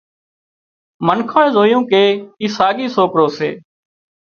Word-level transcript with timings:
منکانئي 1.05 1.51
زويون 1.57 1.83
ڪي 1.91 2.01
اي 2.41 2.47
ساڳي 2.57 2.85
سوڪرو 2.95 3.27
سي 3.37 3.49